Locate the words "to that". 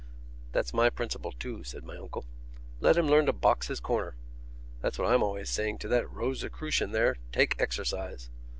5.77-6.09